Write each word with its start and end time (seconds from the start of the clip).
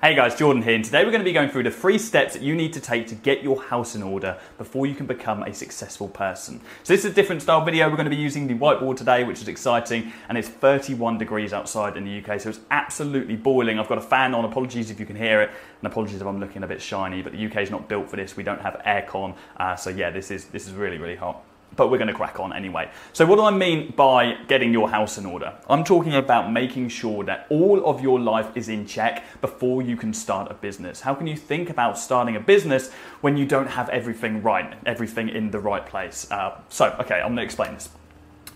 Hey 0.00 0.14
guys, 0.14 0.36
Jordan 0.36 0.62
here, 0.62 0.76
and 0.76 0.84
today 0.84 1.04
we're 1.04 1.10
going 1.10 1.24
to 1.24 1.28
be 1.28 1.32
going 1.32 1.50
through 1.50 1.64
the 1.64 1.72
three 1.72 1.98
steps 1.98 2.34
that 2.34 2.40
you 2.40 2.54
need 2.54 2.72
to 2.74 2.80
take 2.80 3.08
to 3.08 3.16
get 3.16 3.42
your 3.42 3.60
house 3.60 3.96
in 3.96 4.02
order 4.04 4.38
before 4.56 4.86
you 4.86 4.94
can 4.94 5.06
become 5.06 5.42
a 5.42 5.52
successful 5.52 6.06
person. 6.06 6.60
So 6.84 6.92
this 6.92 7.04
is 7.04 7.10
a 7.10 7.14
different 7.14 7.42
style 7.42 7.64
video. 7.64 7.90
We're 7.90 7.96
going 7.96 8.08
to 8.08 8.14
be 8.14 8.22
using 8.22 8.46
the 8.46 8.54
whiteboard 8.54 8.96
today, 8.96 9.24
which 9.24 9.42
is 9.42 9.48
exciting, 9.48 10.12
and 10.28 10.38
it's 10.38 10.46
31 10.46 11.18
degrees 11.18 11.52
outside 11.52 11.96
in 11.96 12.04
the 12.04 12.22
UK, 12.22 12.40
so 12.40 12.50
it's 12.50 12.60
absolutely 12.70 13.34
boiling. 13.34 13.80
I've 13.80 13.88
got 13.88 13.98
a 13.98 14.00
fan 14.00 14.36
on, 14.36 14.44
apologies 14.44 14.92
if 14.92 15.00
you 15.00 15.04
can 15.04 15.16
hear 15.16 15.42
it, 15.42 15.50
and 15.82 15.90
apologies 15.90 16.20
if 16.20 16.28
I'm 16.28 16.38
looking 16.38 16.62
a 16.62 16.68
bit 16.68 16.80
shiny, 16.80 17.20
but 17.20 17.32
the 17.32 17.46
UK 17.46 17.56
is 17.56 17.72
not 17.72 17.88
built 17.88 18.08
for 18.08 18.14
this. 18.14 18.36
We 18.36 18.44
don't 18.44 18.60
have 18.60 18.80
aircon, 18.86 19.34
uh, 19.56 19.74
so 19.74 19.90
yeah, 19.90 20.10
this 20.10 20.30
is, 20.30 20.44
this 20.44 20.68
is 20.68 20.74
really, 20.74 20.98
really 20.98 21.16
hot 21.16 21.42
but 21.76 21.90
we're 21.90 21.98
going 21.98 22.08
to 22.08 22.14
crack 22.14 22.40
on 22.40 22.52
anyway. 22.52 22.90
So, 23.12 23.24
what 23.24 23.36
do 23.36 23.44
I 23.44 23.50
mean 23.50 23.92
by 23.96 24.34
getting 24.48 24.72
your 24.72 24.90
house 24.90 25.16
in 25.16 25.26
order? 25.26 25.56
I'm 25.70 25.84
talking 25.84 26.14
about 26.14 26.52
making 26.52 26.88
sure 26.88 27.24
that 27.24 27.46
all 27.50 27.84
of 27.86 28.02
your 28.02 28.18
life 28.18 28.56
is 28.56 28.68
in 28.68 28.86
check 28.86 29.24
before 29.40 29.82
you 29.82 29.96
can 29.96 30.12
start 30.12 30.50
a 30.50 30.54
business. 30.54 31.00
How 31.00 31.14
can 31.14 31.26
you 31.26 31.36
think 31.36 31.70
about 31.70 31.98
starting 31.98 32.36
a 32.36 32.40
business 32.40 32.92
when 33.20 33.36
you 33.36 33.46
don't 33.46 33.68
have 33.68 33.88
everything 33.90 34.42
right, 34.42 34.74
everything 34.86 35.28
in 35.28 35.50
the 35.50 35.60
right 35.60 35.86
place? 35.86 36.30
Uh, 36.30 36.60
so, 36.68 36.94
okay, 37.00 37.16
I'm 37.16 37.28
going 37.28 37.36
to 37.36 37.42
explain 37.42 37.74
this. 37.74 37.88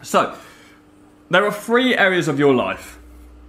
So, 0.02 0.36
there 1.30 1.46
are 1.46 1.52
three 1.52 1.96
areas 1.96 2.28
of 2.28 2.38
your 2.38 2.54
life 2.54 2.98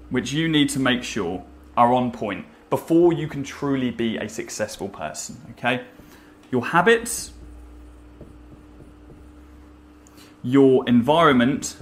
which 0.09 0.32
you 0.32 0.48
need 0.48 0.70
to 0.70 0.80
make 0.80 1.04
sure 1.04 1.44
are 1.76 1.92
on 1.92 2.12
point 2.12 2.45
before 2.70 3.14
you 3.14 3.28
can 3.28 3.44
truly 3.44 3.92
be 3.92 4.18
a 4.18 4.30
successful 4.30 4.88
person, 4.88 5.40
okay? 5.52 5.84
Your 6.52 6.66
habits, 6.66 7.33
your 10.44 10.88
environment 10.88 11.78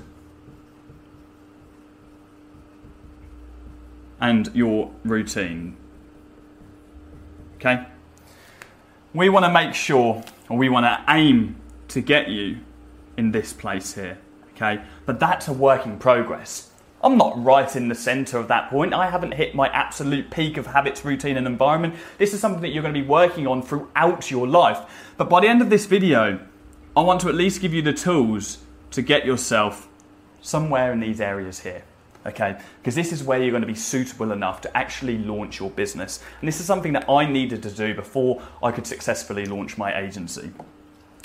and 4.20 4.50
your 4.54 4.92
routine. 5.04 5.76
Okay? 7.55 7.86
We 9.14 9.30
want 9.30 9.46
to 9.46 9.52
make 9.52 9.74
sure, 9.74 10.24
or 10.48 10.58
we 10.58 10.70
want 10.70 10.85
to 10.85 11.04
aim 11.13 11.58
to 11.90 12.02
get 12.02 12.30
you 12.30 12.60
in 13.18 13.32
this 13.32 13.52
place 13.52 13.94
here. 13.96 14.20
Okay? 14.55 14.82
But 15.05 15.20
that's 15.20 15.48
a 15.48 15.54
work 15.54 15.85
in 15.85 15.98
progress. 15.98 16.70
I'm 17.04 17.18
not 17.18 17.44
right 17.44 17.76
in 17.76 17.88
the 17.88 17.96
center 17.96 18.38
of 18.38 18.48
that 18.50 18.70
point. 18.70 18.94
I 18.94 19.10
haven't 19.10 19.34
hit 19.34 19.55
my 19.55 19.68
absolute 19.70 20.30
peak 20.30 20.57
of 20.57 20.68
habits, 20.68 21.04
routine, 21.04 21.35
and 21.35 21.48
environment. 21.48 21.96
This 22.20 22.32
is 22.32 22.40
something 22.40 22.62
that 22.62 22.70
you're 22.70 22.84
going 22.84 22.94
to 22.94 23.02
be 23.02 23.07
working 23.07 23.48
on 23.48 23.63
throughout 23.63 24.30
your 24.30 24.48
life. 24.48 24.78
But 25.18 25.28
by 25.28 25.41
the 25.41 25.48
end 25.48 25.63
of 25.63 25.72
this 25.72 25.88
video, 25.88 26.40
I 26.96 27.02
want 27.02 27.22
to 27.22 27.30
at 27.30 27.36
least 27.36 27.62
give 27.62 27.74
you 27.74 27.82
the 27.82 27.94
tools 27.94 28.58
to 28.92 29.02
get 29.02 29.26
yourself 29.26 29.88
somewhere 30.42 30.92
in 30.92 31.00
these 31.00 31.22
areas 31.22 31.60
here. 31.62 31.84
Okay, 32.26 32.60
because 32.80 32.94
this 32.94 33.12
is 33.12 33.24
where 33.24 33.42
you're 33.42 33.50
going 33.50 33.62
to 33.62 33.68
be 33.68 33.74
suitable 33.74 34.32
enough 34.32 34.62
to 34.62 34.78
actually 34.78 35.18
launch 35.18 35.60
your 35.60 35.72
business. 35.72 36.22
And 36.40 36.48
this 36.48 36.60
is 36.60 36.66
something 36.66 36.94
that 36.94 37.10
I 37.10 37.26
needed 37.26 37.64
to 37.64 37.72
do 37.72 37.96
before 37.96 38.42
I 38.62 38.72
could 38.72 38.86
successfully 38.86 39.46
launch 39.46 39.78
my 39.78 39.98
agency. 39.98 40.52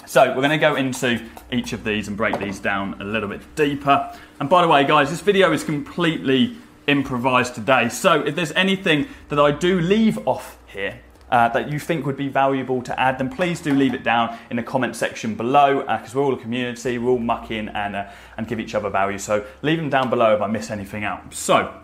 So, 0.06 0.28
we're 0.28 0.37
going 0.37 0.50
to 0.50 0.59
go 0.59 0.77
into 0.77 1.20
each 1.50 1.72
of 1.72 1.84
these 1.84 2.09
and 2.09 2.17
break 2.17 2.39
these 2.39 2.61
down 2.61 2.98
a 3.00 3.05
little 3.05 3.28
bit 3.28 3.42
deeper. 3.56 4.17
And 4.39 4.48
by 4.48 4.62
the 4.62 4.69
way, 4.69 4.84
guys, 4.84 5.11
this 5.11 5.20
video 5.20 5.53
is 5.53 5.64
completely 5.64 6.56
improvised 6.87 7.56
today. 7.56 7.89
So, 7.89 8.22
if 8.22 8.37
there's 8.37 8.53
anything 8.53 9.09
that 9.28 9.41
I 9.41 9.50
do 9.50 9.81
leave 9.81 10.27
off 10.27 10.56
here, 10.67 11.00
uh, 11.30 11.48
that 11.48 11.70
you 11.70 11.78
think 11.78 12.06
would 12.06 12.16
be 12.16 12.28
valuable 12.28 12.82
to 12.82 12.98
add, 12.98 13.19
then 13.19 13.28
please 13.28 13.60
do 13.60 13.74
leave 13.74 13.94
it 13.94 14.05
down 14.05 14.38
in 14.50 14.56
the 14.56 14.62
comment 14.62 14.94
section 14.94 15.34
below 15.34 15.80
because 15.80 16.14
uh, 16.14 16.19
we're 16.19 16.24
all 16.24 16.34
a 16.34 16.38
community, 16.38 16.98
we're 16.98 17.10
all 17.10 17.19
muck 17.19 17.50
in 17.50 17.69
and, 17.70 17.96
uh, 17.96 18.08
and 18.36 18.46
give 18.46 18.60
each 18.60 18.74
other 18.74 18.91
value. 18.91 19.19
So 19.19 19.44
leave 19.62 19.78
them 19.78 19.91
down 19.91 20.10
below 20.10 20.34
if 20.36 20.41
I 20.41 20.47
miss 20.47 20.70
anything 20.70 21.04
out. 21.04 21.34
So 21.34 21.74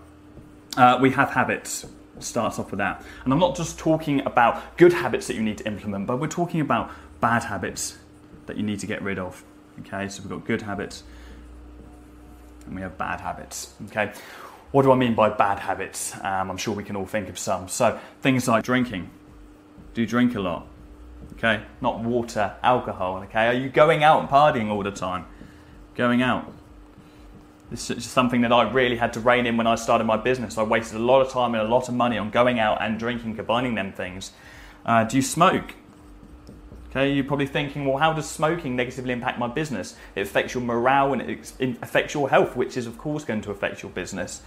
uh, 0.77 0.99
we 1.01 1.11
have 1.11 1.31
habits. 1.31 1.87
Starts 2.19 2.59
off 2.59 2.71
with 2.71 2.79
that. 2.79 3.05
And 3.25 3.33
I'm 3.33 3.41
not 3.41 3.57
just 3.57 3.79
talking 3.79 4.25
about 4.25 4.77
good 4.77 4.93
habits 4.93 5.27
that 5.27 5.35
you 5.35 5.43
need 5.43 5.59
to 5.59 5.67
implement, 5.67 6.07
but 6.07 6.21
we're 6.21 6.29
talking 6.29 6.61
about 6.61 6.91
bad 7.21 7.43
habits 7.43 7.99
that 8.47 8.57
you 8.57 8.63
need 8.63 8.79
to 8.81 8.87
get 8.87 9.03
rid 9.03 9.19
of. 9.19 9.43
Okay, 9.81 10.09
so 10.09 10.23
we've 10.23 10.31
got 10.31 10.45
good 10.45 10.63
habits 10.63 11.03
and 12.67 12.77
we 12.77 12.83
have 12.83 12.97
bad 12.97 13.21
habits. 13.21 13.75
Okay, 13.87 14.13
what 14.71 14.83
do 14.83 14.93
I 14.93 14.95
mean 14.95 15.15
by 15.15 15.31
bad 15.31 15.59
habits? 15.59 16.15
Um, 16.23 16.51
I'm 16.51 16.57
sure 16.57 16.75
we 16.75 16.85
can 16.85 16.97
all 16.97 17.07
think 17.07 17.29
of 17.29 17.39
some. 17.39 17.69
So, 17.69 17.99
things 18.21 18.49
like 18.49 18.65
drinking, 18.65 19.11
do 19.95 20.01
you 20.01 20.07
drink 20.07 20.35
a 20.35 20.41
lot. 20.41 20.67
Okay, 21.35 21.63
not 21.81 22.01
water, 22.01 22.55
alcohol. 22.63 23.19
Okay, 23.25 23.47
are 23.49 23.55
you 23.55 23.69
going 23.69 24.03
out 24.03 24.21
and 24.21 24.29
partying 24.29 24.71
all 24.71 24.83
the 24.83 24.91
time? 24.91 25.27
Going 25.95 26.23
out. 26.23 26.53
This 27.71 27.91
is 27.91 28.05
something 28.05 28.43
that 28.43 28.53
I 28.53 28.71
really 28.71 28.97
had 28.97 29.15
to 29.15 29.21
rein 29.21 29.47
in 29.47 29.57
when 29.57 29.67
I 29.67 29.77
started 29.77 30.05
my 30.05 30.17
business. 30.17 30.59
I 30.59 30.63
wasted 30.63 31.01
a 31.01 31.03
lot 31.03 31.23
of 31.23 31.33
time 31.33 31.55
and 31.55 31.63
a 31.63 31.71
lot 31.71 31.89
of 31.89 31.95
money 31.95 32.19
on 32.19 32.31
going 32.31 32.59
out 32.59 32.83
and 32.83 32.99
drinking, 32.99 33.37
combining 33.37 33.75
them 33.75 33.93
things. 33.93 34.33
Uh, 34.85 35.05
do 35.05 35.17
you 35.17 35.23
smoke? 35.23 35.75
Okay, 36.91 37.11
you're 37.15 37.25
probably 37.25 37.47
thinking, 37.47 37.87
well, 37.87 37.97
how 37.97 38.13
does 38.13 38.29
smoking 38.29 38.77
negatively 38.77 39.15
impact 39.15 39.39
my 39.39 39.49
business? 39.49 39.97
It 40.15 40.21
affects 40.21 40.53
your 40.53 40.63
morale 40.63 41.15
and 41.15 41.23
it 41.23 41.79
affects 41.81 42.13
your 42.13 42.29
health, 42.29 42.55
which 42.55 42.77
is, 42.77 42.87
of 42.87 42.99
course, 42.99 43.25
going 43.25 43.41
to 43.43 43.51
affect 43.51 43.83
your 43.83 43.91
business. 43.91 44.43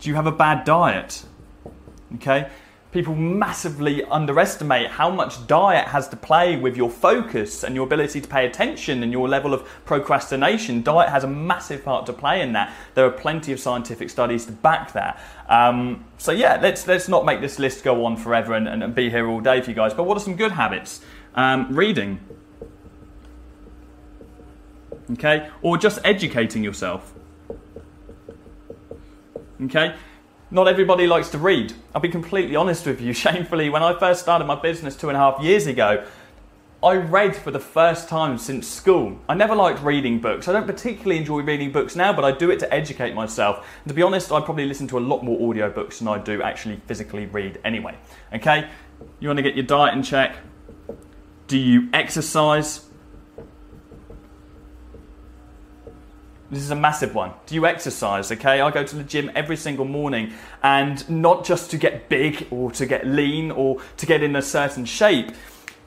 Do 0.00 0.10
you 0.10 0.14
have 0.14 0.26
a 0.26 0.32
bad 0.32 0.64
diet? 0.64 1.24
Okay, 2.16 2.50
people 2.96 3.14
massively 3.14 4.02
underestimate 4.04 4.88
how 4.88 5.10
much 5.10 5.46
diet 5.46 5.86
has 5.86 6.08
to 6.08 6.16
play 6.16 6.56
with 6.56 6.78
your 6.78 6.88
focus 6.88 7.62
and 7.62 7.74
your 7.74 7.84
ability 7.84 8.22
to 8.22 8.26
pay 8.26 8.46
attention 8.46 9.02
and 9.02 9.12
your 9.12 9.28
level 9.28 9.52
of 9.52 9.68
procrastination. 9.84 10.82
Diet 10.82 11.10
has 11.10 11.22
a 11.22 11.26
massive 11.26 11.84
part 11.84 12.06
to 12.06 12.14
play 12.14 12.40
in 12.40 12.54
that. 12.54 12.74
There 12.94 13.04
are 13.04 13.10
plenty 13.10 13.52
of 13.52 13.60
scientific 13.60 14.08
studies 14.08 14.46
to 14.46 14.52
back 14.52 14.94
that. 14.94 15.20
Um, 15.46 16.06
so 16.16 16.32
yeah, 16.32 16.58
let's 16.62 16.86
let's 16.86 17.06
not 17.06 17.26
make 17.26 17.42
this 17.42 17.58
list 17.58 17.84
go 17.84 18.06
on 18.06 18.16
forever 18.16 18.54
and, 18.54 18.66
and, 18.66 18.94
be 18.94 19.10
here 19.10 19.28
all 19.28 19.42
day 19.42 19.60
for 19.60 19.68
you 19.68 19.76
guys. 19.76 19.92
But 19.92 20.04
what 20.04 20.16
are 20.16 20.20
some 20.20 20.36
good 20.36 20.52
habits? 20.52 21.02
Um, 21.34 21.76
reading. 21.76 22.18
Okay, 25.12 25.50
or 25.60 25.76
just 25.76 25.98
educating 26.02 26.64
yourself. 26.64 27.12
Okay, 29.64 29.94
not 30.50 30.68
everybody 30.68 31.06
likes 31.06 31.28
to 31.30 31.38
read. 31.38 31.72
I'll 31.94 32.00
be 32.00 32.08
completely 32.08 32.56
honest 32.56 32.86
with 32.86 33.00
you. 33.00 33.12
Shamefully, 33.14 33.68
when 33.68 33.82
I 33.82 33.98
first 33.98 34.20
started 34.20 34.44
my 34.44 34.54
business 34.54 34.96
two 34.96 35.08
and 35.08 35.16
a 35.16 35.20
half 35.20 35.40
years 35.40 35.66
ago, 35.66 36.06
I 36.82 36.94
read 36.94 37.34
for 37.34 37.50
the 37.50 37.58
first 37.58 38.08
time 38.08 38.38
since 38.38 38.68
school. 38.68 39.18
I 39.28 39.34
never 39.34 39.56
liked 39.56 39.82
reading 39.82 40.20
books. 40.20 40.46
I 40.46 40.52
don't 40.52 40.66
particularly 40.66 41.16
enjoy 41.16 41.40
reading 41.40 41.72
books 41.72 41.96
now, 41.96 42.12
but 42.12 42.24
I 42.24 42.32
do 42.32 42.50
it 42.50 42.60
to 42.60 42.72
educate 42.72 43.14
myself. 43.14 43.66
And 43.82 43.88
to 43.88 43.94
be 43.94 44.02
honest, 44.02 44.30
I 44.30 44.40
probably 44.40 44.66
listen 44.66 44.86
to 44.88 44.98
a 44.98 45.00
lot 45.00 45.24
more 45.24 45.38
audiobooks 45.52 45.98
than 45.98 46.08
I 46.08 46.18
do 46.18 46.42
actually 46.42 46.80
physically 46.86 47.26
read 47.26 47.58
anyway. 47.64 47.96
Okay? 48.34 48.68
You 49.18 49.28
want 49.28 49.38
to 49.38 49.42
get 49.42 49.56
your 49.56 49.64
diet 49.64 49.94
in 49.94 50.02
check? 50.02 50.36
Do 51.48 51.58
you 51.58 51.88
exercise? 51.92 52.85
This 56.50 56.62
is 56.62 56.70
a 56.70 56.76
massive 56.76 57.12
one. 57.12 57.32
Do 57.46 57.56
you 57.56 57.66
exercise? 57.66 58.30
Okay, 58.30 58.60
I 58.60 58.70
go 58.70 58.84
to 58.84 58.96
the 58.96 59.02
gym 59.02 59.32
every 59.34 59.56
single 59.56 59.84
morning, 59.84 60.32
and 60.62 61.08
not 61.10 61.44
just 61.44 61.72
to 61.72 61.76
get 61.76 62.08
big 62.08 62.46
or 62.52 62.70
to 62.72 62.86
get 62.86 63.04
lean 63.04 63.50
or 63.50 63.80
to 63.96 64.06
get 64.06 64.22
in 64.22 64.36
a 64.36 64.42
certain 64.42 64.84
shape 64.84 65.32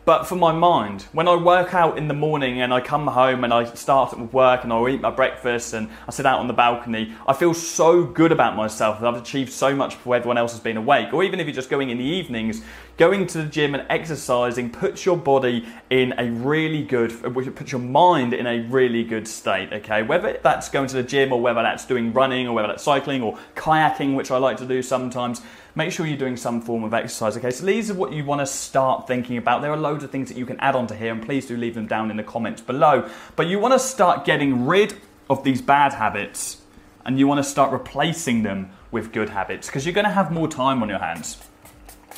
but 0.09 0.25
for 0.25 0.35
my 0.35 0.51
mind, 0.51 1.03
when 1.11 1.27
I 1.27 1.35
work 1.35 1.75
out 1.75 1.95
in 1.99 2.07
the 2.07 2.15
morning 2.15 2.61
and 2.61 2.73
I 2.73 2.81
come 2.81 3.05
home 3.05 3.43
and 3.43 3.53
I 3.53 3.65
start 3.65 4.17
with 4.17 4.33
work 4.33 4.63
and 4.63 4.73
I 4.73 4.87
eat 4.87 5.01
my 5.01 5.11
breakfast 5.11 5.75
and 5.75 5.87
I 6.07 6.11
sit 6.11 6.25
out 6.25 6.39
on 6.39 6.47
the 6.47 6.53
balcony, 6.53 7.13
I 7.27 7.33
feel 7.33 7.53
so 7.53 8.05
good 8.05 8.31
about 8.31 8.55
myself 8.55 8.99
that 8.99 9.07
I've 9.07 9.21
achieved 9.21 9.53
so 9.53 9.75
much 9.75 9.97
before 9.97 10.15
everyone 10.15 10.39
else 10.39 10.53
has 10.53 10.61
been 10.61 10.77
awake. 10.77 11.13
Or 11.13 11.23
even 11.23 11.39
if 11.39 11.45
you're 11.45 11.53
just 11.53 11.69
going 11.69 11.91
in 11.91 11.99
the 11.99 12.03
evenings, 12.03 12.63
going 12.97 13.27
to 13.27 13.43
the 13.43 13.47
gym 13.47 13.75
and 13.75 13.85
exercising 13.87 14.71
puts 14.71 15.05
your 15.05 15.15
body 15.15 15.67
in 15.91 16.15
a 16.17 16.31
really 16.31 16.81
good, 16.81 17.11
puts 17.55 17.71
your 17.71 17.79
mind 17.79 18.33
in 18.33 18.47
a 18.47 18.61
really 18.61 19.03
good 19.03 19.27
state, 19.27 19.71
okay? 19.71 20.01
Whether 20.01 20.39
that's 20.41 20.69
going 20.69 20.87
to 20.87 20.95
the 20.95 21.03
gym 21.03 21.31
or 21.31 21.39
whether 21.39 21.61
that's 21.61 21.85
doing 21.85 22.13
running 22.13 22.47
or 22.47 22.53
whether 22.53 22.69
that's 22.69 22.83
cycling 22.83 23.21
or 23.21 23.37
kayaking, 23.55 24.15
which 24.15 24.31
I 24.31 24.37
like 24.39 24.57
to 24.57 24.65
do 24.65 24.81
sometimes, 24.81 25.43
make 25.75 25.91
sure 25.91 26.05
you're 26.05 26.17
doing 26.17 26.37
some 26.37 26.61
form 26.61 26.83
of 26.83 26.93
exercise. 26.93 27.37
Okay, 27.37 27.51
so 27.51 27.65
these 27.65 27.89
are 27.91 27.93
what 27.93 28.11
you 28.11 28.25
want 28.25 28.41
to 28.41 28.45
start 28.45 29.07
thinking 29.07 29.37
about. 29.37 29.61
There 29.61 29.71
are 29.71 29.77
loads 29.77 30.03
of 30.03 30.11
things 30.11 30.29
that 30.29 30.37
you 30.37 30.45
can 30.45 30.59
add 30.59 30.75
onto 30.75 30.93
here, 30.93 31.11
and 31.11 31.21
please 31.21 31.45
do 31.45 31.55
leave 31.57 31.75
them 31.75 31.87
down 31.87 32.11
in 32.11 32.17
the 32.17 32.23
comments 32.23 32.61
below. 32.61 33.09
But 33.35 33.47
you 33.47 33.59
want 33.59 33.73
to 33.73 33.79
start 33.79 34.25
getting 34.25 34.65
rid 34.65 34.95
of 35.29 35.43
these 35.43 35.61
bad 35.61 35.93
habits 35.93 36.61
and 37.05 37.17
you 37.17 37.27
want 37.27 37.43
to 37.43 37.49
start 37.49 37.71
replacing 37.71 38.43
them 38.43 38.71
with 38.91 39.11
good 39.11 39.29
habits 39.29 39.67
because 39.67 39.85
you're 39.85 39.93
going 39.93 40.05
to 40.05 40.11
have 40.11 40.31
more 40.31 40.47
time 40.47 40.81
on 40.81 40.89
your 40.89 40.99
hands. 40.99 41.37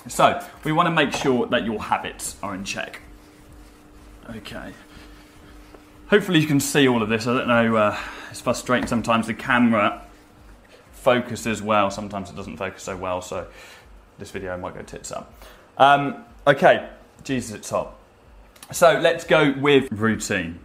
So, 0.08 0.44
we 0.64 0.72
want 0.72 0.88
to 0.88 0.92
make 0.92 1.14
sure 1.14 1.46
that 1.48 1.64
your 1.64 1.82
habits 1.82 2.36
are 2.42 2.56
in 2.56 2.64
check. 2.64 3.02
Okay. 4.30 4.74
Hopefully, 6.08 6.40
you 6.40 6.48
can 6.48 6.60
see 6.60 6.88
all 6.88 7.04
of 7.04 7.10
this. 7.10 7.28
I 7.28 7.38
don't 7.38 7.48
know, 7.48 7.76
uh, 7.76 7.98
it's 8.32 8.42
frustrating 8.42 8.88
sometimes. 8.88 9.28
The 9.28 9.34
camera 9.34 10.02
focuses 11.02 11.62
well. 11.62 11.90
Sometimes 11.90 12.30
it 12.30 12.36
doesn't 12.36 12.58
focus 12.58 12.84
so 12.84 12.96
well, 12.96 13.22
so 13.22 13.48
this 14.20 14.32
video 14.32 14.56
might 14.58 14.76
go 14.76 14.82
tits 14.84 15.12
up. 15.12 15.34
Um, 15.78 16.26
okay, 16.46 16.90
Jesus 17.24 17.56
at 17.56 17.64
top. 17.64 18.00
So 18.72 19.00
let's 19.00 19.24
go 19.26 19.54
with 19.54 19.92
routine. 19.92 20.60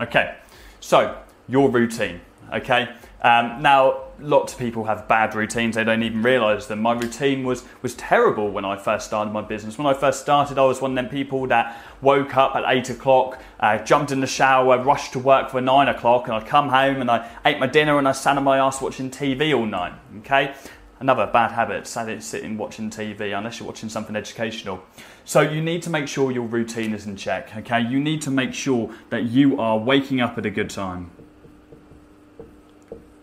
Okay, 0.00 0.36
so 0.80 1.18
your 1.48 1.70
routine. 1.70 2.20
Okay, 2.52 2.88
um, 3.22 3.62
now 3.62 4.05
lots 4.20 4.52
of 4.52 4.58
people 4.58 4.84
have 4.84 5.08
bad 5.08 5.34
routines, 5.34 5.76
they 5.76 5.84
don't 5.84 6.02
even 6.02 6.22
realise 6.22 6.66
them. 6.66 6.80
My 6.80 6.92
routine 6.92 7.44
was, 7.44 7.64
was 7.82 7.94
terrible 7.94 8.50
when 8.50 8.64
I 8.64 8.76
first 8.76 9.06
started 9.06 9.30
my 9.32 9.42
business. 9.42 9.78
When 9.78 9.86
I 9.86 9.94
first 9.94 10.20
started, 10.20 10.58
I 10.58 10.64
was 10.64 10.80
one 10.80 10.92
of 10.92 10.96
them 10.96 11.08
people 11.08 11.46
that 11.48 11.80
woke 12.00 12.36
up 12.36 12.56
at 12.56 12.64
8 12.66 12.90
o'clock, 12.90 13.42
uh, 13.60 13.78
jumped 13.78 14.12
in 14.12 14.20
the 14.20 14.26
shower, 14.26 14.82
rushed 14.82 15.12
to 15.12 15.18
work 15.18 15.50
for 15.50 15.60
9 15.60 15.88
o'clock, 15.88 16.26
and 16.26 16.34
I'd 16.34 16.46
come 16.46 16.68
home 16.68 17.00
and 17.00 17.10
I 17.10 17.28
ate 17.44 17.58
my 17.58 17.66
dinner 17.66 17.98
and 17.98 18.08
I 18.08 18.12
sat 18.12 18.36
on 18.36 18.44
my 18.44 18.58
ass 18.58 18.80
watching 18.80 19.10
TV 19.10 19.56
all 19.56 19.66
night. 19.66 19.92
Okay? 20.18 20.54
Another 20.98 21.26
bad 21.26 21.52
habit, 21.52 21.86
sitting 21.86 22.56
watching 22.56 22.88
TV, 22.88 23.36
unless 23.36 23.60
you're 23.60 23.66
watching 23.66 23.90
something 23.90 24.16
educational. 24.16 24.82
So 25.26 25.42
you 25.42 25.60
need 25.60 25.82
to 25.82 25.90
make 25.90 26.08
sure 26.08 26.32
your 26.32 26.46
routine 26.46 26.94
is 26.94 27.04
in 27.06 27.16
check, 27.16 27.54
okay? 27.54 27.80
You 27.80 28.00
need 28.00 28.22
to 28.22 28.30
make 28.30 28.54
sure 28.54 28.90
that 29.10 29.24
you 29.24 29.60
are 29.60 29.76
waking 29.76 30.22
up 30.22 30.38
at 30.38 30.46
a 30.46 30.50
good 30.50 30.70
time. 30.70 31.10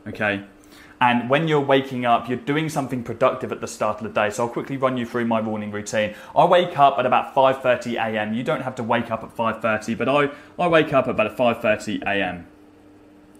Okay? 0.05 0.43
And 1.03 1.29
when 1.29 1.49
you're 1.49 1.59
waking 1.59 2.05
up, 2.05 2.29
you're 2.29 2.37
doing 2.37 2.69
something 2.69 3.03
productive 3.03 3.51
at 3.51 3.59
the 3.59 3.67
start 3.67 3.97
of 3.97 4.03
the 4.03 4.21
day. 4.21 4.29
So 4.29 4.43
I'll 4.43 4.49
quickly 4.49 4.77
run 4.77 4.95
you 4.95 5.05
through 5.05 5.25
my 5.25 5.41
morning 5.41 5.69
routine. 5.69 6.15
I 6.33 6.45
wake 6.45 6.79
up 6.79 6.97
at 6.97 7.05
about 7.05 7.35
5:30 7.35 7.95
a.m. 7.95 8.33
You 8.33 8.41
don't 8.41 8.61
have 8.61 8.75
to 8.75 8.83
wake 8.83 9.11
up 9.11 9.21
at 9.21 9.35
5:30, 9.35 9.97
but 9.97 10.07
I, 10.07 10.29
I 10.57 10.69
wake 10.69 10.93
up 10.93 11.09
at 11.09 11.11
about 11.11 11.35
5:30 11.35 12.03
a.m. 12.03 12.47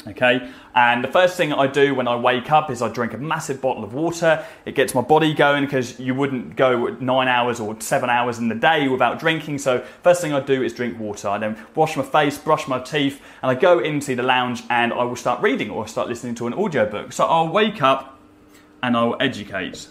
Okay, 0.05 0.51
and 0.75 1.01
the 1.01 1.07
first 1.07 1.38
thing 1.38 1.53
I 1.53 1.65
do 1.65 1.95
when 1.95 2.09
I 2.09 2.17
wake 2.17 2.51
up 2.51 2.69
is 2.69 2.81
I 2.81 2.89
drink 2.89 3.13
a 3.13 3.17
massive 3.17 3.61
bottle 3.61 3.85
of 3.85 3.94
water. 3.94 4.45
It 4.65 4.75
gets 4.75 4.94
my 4.94 5.00
body 5.00 5.33
going 5.33 5.63
because 5.63 5.97
you 5.97 6.13
wouldn't 6.13 6.57
go 6.57 6.88
nine 7.00 7.29
hours 7.29 7.61
or 7.61 7.79
seven 7.79 8.09
hours 8.09 8.38
in 8.38 8.50
the 8.50 8.55
day 8.55 8.89
without 8.89 9.17
drinking. 9.17 9.59
So, 9.59 9.79
first 10.01 10.19
thing 10.19 10.33
I 10.33 10.41
do 10.41 10.61
is 10.61 10.73
drink 10.73 11.00
water. 11.00 11.29
I 11.29 11.38
then 11.38 11.57
wash 11.73 11.95
my 11.95 12.03
face, 12.03 12.38
brush 12.38 12.67
my 12.67 12.79
teeth, 12.79 13.21
and 13.41 13.50
I 13.50 13.55
go 13.55 13.79
into 13.79 14.13
the 14.13 14.23
lounge 14.23 14.63
and 14.69 14.91
I 14.91 15.05
will 15.05 15.15
start 15.15 15.41
reading 15.41 15.69
or 15.69 15.88
start 15.88 16.09
listening 16.09 16.35
to 16.35 16.47
an 16.47 16.53
audiobook. 16.53 17.13
So, 17.13 17.25
I'll 17.25 17.47
wake 17.47 17.81
up 17.81 18.19
and 18.81 18.97
I'll 18.97 19.15
educate. 19.21 19.88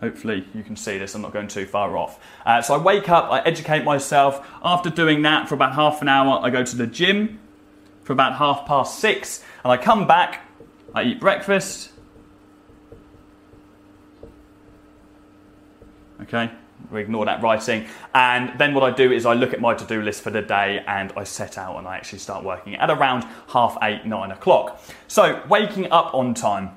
Hopefully, 0.00 0.48
you 0.52 0.64
can 0.64 0.74
see 0.74 0.98
this, 0.98 1.14
I'm 1.14 1.22
not 1.22 1.32
going 1.32 1.46
too 1.46 1.64
far 1.64 1.96
off. 1.96 2.18
Uh, 2.44 2.60
so, 2.60 2.74
I 2.74 2.78
wake 2.78 3.08
up, 3.08 3.30
I 3.30 3.38
educate 3.42 3.84
myself. 3.84 4.44
After 4.64 4.90
doing 4.90 5.22
that 5.22 5.48
for 5.48 5.54
about 5.54 5.74
half 5.74 6.02
an 6.02 6.08
hour, 6.08 6.40
I 6.42 6.50
go 6.50 6.64
to 6.64 6.76
the 6.76 6.88
gym 6.88 7.38
for 8.04 8.12
about 8.12 8.36
half 8.36 8.66
past 8.66 9.00
six, 9.00 9.42
and 9.64 9.72
I 9.72 9.76
come 9.76 10.06
back, 10.06 10.42
I 10.94 11.02
eat 11.02 11.20
breakfast. 11.20 11.90
Okay, 16.22 16.50
we 16.90 17.00
ignore 17.00 17.24
that 17.24 17.42
writing. 17.42 17.86
And 18.14 18.58
then 18.58 18.72
what 18.72 18.84
I 18.84 18.94
do 18.94 19.10
is 19.10 19.26
I 19.26 19.34
look 19.34 19.52
at 19.52 19.60
my 19.60 19.74
to 19.74 19.84
do 19.84 20.00
list 20.00 20.22
for 20.22 20.30
the 20.30 20.42
day 20.42 20.84
and 20.86 21.12
I 21.16 21.24
set 21.24 21.58
out 21.58 21.76
and 21.76 21.88
I 21.88 21.96
actually 21.96 22.20
start 22.20 22.44
working 22.44 22.76
at 22.76 22.90
around 22.90 23.26
half 23.48 23.76
eight, 23.82 24.06
nine 24.06 24.30
o'clock. 24.30 24.80
So, 25.08 25.42
waking 25.48 25.90
up 25.90 26.14
on 26.14 26.34
time. 26.34 26.70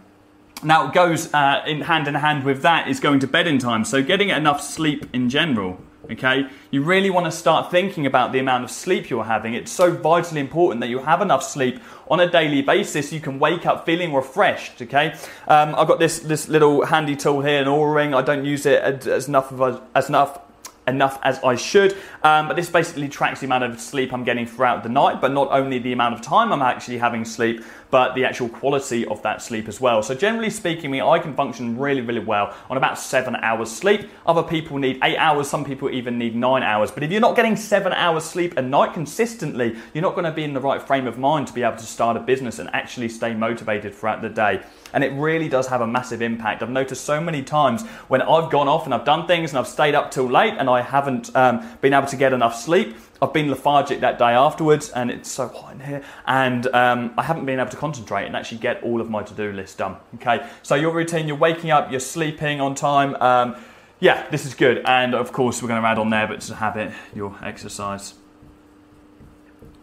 Now, 0.64 0.88
it 0.88 0.94
goes 0.94 1.32
uh, 1.34 1.64
in 1.68 1.82
hand 1.82 2.08
in 2.08 2.16
hand 2.16 2.44
with 2.44 2.64
that 2.64 2.88
is 2.88 3.00
going 3.00 3.20
to 3.20 3.28
bed 3.28 3.48
in 3.48 3.60
time. 3.60 3.86
So, 3.86 4.02
getting 4.02 4.30
enough 4.30 4.62
sleep 4.62 5.06
in 5.14 5.30
general 5.30 5.80
okay? 6.12 6.48
You 6.72 6.84
really 6.84 7.10
want 7.10 7.26
to 7.26 7.32
start 7.32 7.72
thinking 7.72 8.06
about 8.06 8.32
the 8.32 8.40
amount 8.40 8.64
of 8.64 8.72
sleep 8.72 9.10
you're 9.10 9.24
having. 9.24 9.54
It's 9.54 9.72
so 9.72 9.92
vitally 9.92 10.42
important 10.42 10.82
that 10.82 10.90
you 10.90 11.00
have 11.00 11.22
enough 11.22 11.44
sleep 11.44 11.80
on 12.10 12.20
a 12.20 12.30
daily 12.30 12.62
basis. 12.62 13.12
You 13.12 13.20
can 13.20 13.40
wake 13.40 13.66
up 13.66 13.86
feeling 13.86 14.14
refreshed, 14.14 14.82
okay? 14.82 15.16
Um, 15.48 15.76
I've 15.76 15.88
got 15.88 16.00
this, 16.00 16.20
this 16.20 16.48
little 16.48 16.86
handy 16.86 17.16
tool 17.16 17.42
here, 17.42 17.62
an 17.62 17.68
Oura 17.68 17.96
ring. 17.96 18.14
I 18.14 18.22
don't 18.22 18.46
use 18.46 18.66
it 18.66 18.82
as 19.08 19.28
enough, 19.28 19.52
of, 19.52 19.62
a, 19.62 19.82
as 19.94 20.10
enough 20.10 20.40
enough 20.88 21.20
as 21.24 21.40
I 21.44 21.56
should. 21.56 21.98
Um, 22.24 22.48
but 22.48 22.56
this 22.56 22.70
basically 22.70 23.10
tracks 23.10 23.42
the 23.42 23.46
amount 23.46 23.64
of 23.64 23.80
sleep 23.80 24.14
I'm 24.14 24.24
getting 24.24 24.46
throughout 24.46 24.84
the 24.84 24.90
night, 24.90 25.22
but 25.22 25.32
not 25.32 25.50
only 25.52 25.80
the 25.80 25.94
amount 25.94 26.16
of 26.16 26.22
time 26.22 26.52
I'm 26.52 26.62
actually 26.62 26.98
having 26.98 27.26
sleep, 27.26 27.64
but 27.90 28.16
the 28.16 28.26
actual 28.26 28.50
quality 28.50 29.06
of 29.06 29.22
that 29.22 29.42
sleep 29.42 29.68
as 29.68 29.80
well. 29.80 30.04
So 30.04 30.14
generally 30.14 30.50
speaking, 30.50 31.00
I 31.02 31.20
can 31.20 31.34
function 31.34 31.78
really, 31.78 32.02
really 32.02 32.20
well 32.20 32.56
on 32.70 32.78
about 32.78 33.00
seven 33.00 33.36
hours 33.36 33.72
sleep. 33.72 34.10
Other 34.26 34.44
people 34.44 34.78
need 34.78 35.00
eight 35.04 35.18
hours, 35.18 35.50
some 35.50 35.64
people 35.64 35.90
even 35.90 36.18
need 36.18 36.36
nine 36.36 36.64
hours. 36.64 36.92
But 36.92 37.04
if 37.04 37.12
you're 37.12 37.22
not 37.22 37.36
getting 37.36 37.56
seven 37.56 37.94
hours 37.94 38.24
sleep 38.24 38.58
a 38.58 38.62
night 38.62 38.94
consistently, 38.94 39.76
you're 39.94 40.02
not 40.02 40.16
going 40.16 40.26
to 40.26 40.32
be 40.32 40.44
in 40.44 40.54
the 40.54 40.60
right 40.60 40.82
frame 40.82 41.08
of 41.08 41.18
mind 41.18 41.48
to 41.48 41.54
be 41.54 41.64
able 41.64 41.78
to 41.78 41.86
start 41.86 42.18
a 42.18 42.20
business 42.20 42.60
and 42.60 42.70
actually 42.74 43.10
stay 43.10 43.34
motivated 43.34 43.94
throughout 43.94 44.22
the 44.22 44.30
day. 44.30 44.62
And 44.94 45.04
it 45.04 45.12
really 45.14 45.50
does 45.50 45.68
have 45.68 45.82
a 45.82 45.88
massive 45.88 46.22
impact. 46.22 46.64
I've 46.64 46.70
noticed 46.70 47.04
so 47.04 47.20
many 47.20 47.44
times 47.44 47.86
when 48.08 48.22
I've 48.22 48.50
gone 48.50 48.68
off 48.68 48.86
and 48.86 48.94
I've 48.94 49.06
done 49.06 49.28
things 49.28 49.52
and 49.52 49.60
I've 49.60 49.68
stayed 49.68 49.96
up 49.96 50.12
till 50.12 50.30
late 50.30 50.54
and 50.58 50.70
I 50.70 50.77
haven't 50.82 51.36
um, 51.36 51.68
been 51.82 51.94
able 51.94 52.08
to 52.08 52.18
get 52.18 52.34
enough 52.34 52.56
sleep 52.60 52.96
I've 53.22 53.34
been 53.34 53.50
lethargic 53.50 54.02
that 54.02 54.20
day 54.20 54.32
afterwards, 54.32 54.90
and 54.90 55.10
it's 55.10 55.32
so 55.32 55.48
hot 55.48 55.74
in 55.74 55.80
here, 55.80 56.04
and 56.26 56.68
um, 56.68 57.14
I 57.18 57.24
haven't 57.24 57.46
been 57.46 57.60
able 57.60 57.72
to 57.72 57.78
concentrate 57.78 58.26
and 58.26 58.36
actually 58.36 58.60
get 58.60 58.84
all 58.84 59.02
of 59.02 59.10
my 59.10 59.24
to-do 59.24 59.52
list 59.54 59.80
done. 59.80 59.98
Okay, 60.16 60.48
so 60.62 60.76
your 60.76 60.92
routine: 60.92 61.28
you're 61.28 61.38
waking 61.38 61.72
up, 61.72 61.90
you're 61.90 62.00
sleeping 62.00 62.62
on 62.62 62.76
time. 62.76 63.16
Um, 63.16 63.56
yeah, 64.00 64.30
this 64.30 64.46
is 64.46 64.54
good, 64.54 64.84
and 64.86 65.16
of 65.16 65.32
course 65.32 65.62
we're 65.62 65.68
going 65.68 65.82
to 65.82 65.88
add 65.88 65.98
on 65.98 66.12
there, 66.12 66.28
but 66.28 66.42
to 66.42 66.56
habit, 66.56 66.94
your 67.16 67.36
exercise. 67.42 68.14